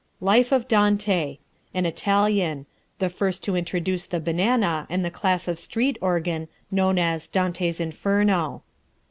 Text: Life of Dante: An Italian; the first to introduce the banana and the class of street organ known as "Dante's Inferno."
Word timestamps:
Life 0.21 0.51
of 0.51 0.67
Dante: 0.67 1.37
An 1.75 1.85
Italian; 1.85 2.65
the 2.97 3.07
first 3.07 3.43
to 3.43 3.55
introduce 3.55 4.07
the 4.07 4.19
banana 4.19 4.87
and 4.89 5.05
the 5.05 5.11
class 5.11 5.47
of 5.47 5.59
street 5.59 5.99
organ 6.01 6.47
known 6.71 6.97
as 6.97 7.27
"Dante's 7.27 7.79
Inferno." 7.79 8.63